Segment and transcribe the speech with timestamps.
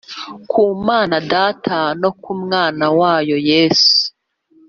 [0.49, 3.93] ku manaData no ku Mwana wayo Yesu